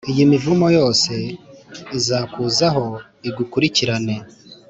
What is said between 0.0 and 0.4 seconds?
iyi